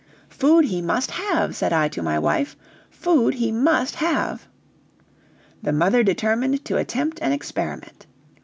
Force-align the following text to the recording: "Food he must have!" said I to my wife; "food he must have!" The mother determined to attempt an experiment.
"Food 0.31 0.65
he 0.65 0.81
must 0.81 1.11
have!" 1.11 1.55
said 1.55 1.71
I 1.71 1.87
to 1.89 2.01
my 2.01 2.17
wife; 2.17 2.55
"food 2.89 3.35
he 3.35 3.51
must 3.51 3.93
have!" 3.97 4.47
The 5.61 5.71
mother 5.73 6.01
determined 6.01 6.65
to 6.65 6.77
attempt 6.77 7.19
an 7.19 7.31
experiment. 7.33 8.07